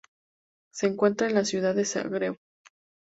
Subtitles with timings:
[0.73, 2.35] Se encuentra en la ciudad de Zagreb.